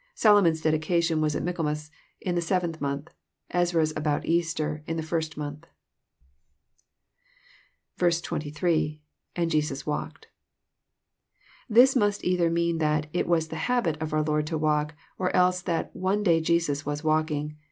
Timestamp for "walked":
9.85-10.27